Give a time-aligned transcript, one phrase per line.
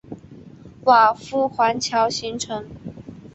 [0.85, 2.67] 瓦夫环礁形成。